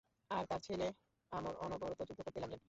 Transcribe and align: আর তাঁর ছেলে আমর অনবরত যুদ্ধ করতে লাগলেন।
আর 0.31 0.43
তাঁর 0.45 0.61
ছেলে 0.61 0.87
আমর 1.31 1.53
অনবরত 1.57 1.99
যুদ্ধ 1.99 2.21
করতে 2.21 2.39
লাগলেন। 2.39 2.59